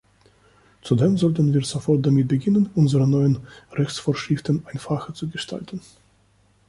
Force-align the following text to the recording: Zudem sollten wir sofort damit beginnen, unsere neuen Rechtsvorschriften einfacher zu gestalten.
Zudem 0.81 1.15
sollten 1.19 1.53
wir 1.53 1.63
sofort 1.63 2.03
damit 2.07 2.27
beginnen, 2.27 2.71
unsere 2.73 3.07
neuen 3.07 3.37
Rechtsvorschriften 3.73 4.65
einfacher 4.65 5.13
zu 5.13 5.29
gestalten. 5.29 5.79